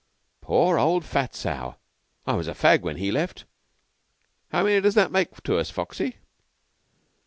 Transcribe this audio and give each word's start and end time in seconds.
"Poor 0.41 0.79
old 0.79 1.05
Fat 1.05 1.35
Sow! 1.35 1.75
I 2.25 2.33
was 2.33 2.47
a 2.47 2.55
fag 2.55 2.81
when 2.81 2.97
he 2.97 3.11
left. 3.11 3.45
How 4.49 4.63
many 4.63 4.81
does 4.81 4.95
that 4.95 5.11
make 5.11 5.43
to 5.43 5.57
us, 5.59 5.69
Foxy?" 5.69 6.15